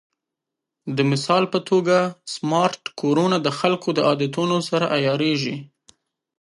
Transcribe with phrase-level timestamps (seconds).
[0.95, 1.97] د مثال په توګه،
[2.33, 5.57] سمارټ کورونه د خلکو د عادتونو سره عیارېږي.